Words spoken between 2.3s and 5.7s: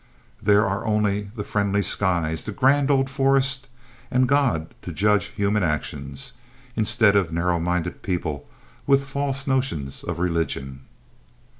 the grand old forest and God to judge human